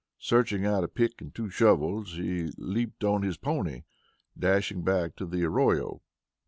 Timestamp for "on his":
3.03-3.37